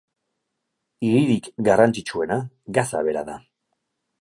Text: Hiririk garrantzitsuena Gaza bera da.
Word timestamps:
Hiririk 1.09 1.49
garrantzitsuena 1.67 2.39
Gaza 2.79 3.07
bera 3.11 3.25
da. 3.29 3.37